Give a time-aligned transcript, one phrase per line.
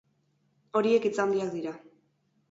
[0.79, 1.75] Horiek hitz handiak dira.